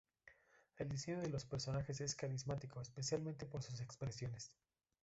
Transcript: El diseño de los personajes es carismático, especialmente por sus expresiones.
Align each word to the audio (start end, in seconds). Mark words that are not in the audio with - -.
El 0.77 0.89
diseño 0.89 1.19
de 1.21 1.29
los 1.29 1.45
personajes 1.45 2.01
es 2.01 2.15
carismático, 2.15 2.81
especialmente 2.81 3.45
por 3.45 3.61
sus 3.61 3.81
expresiones. 3.81 4.49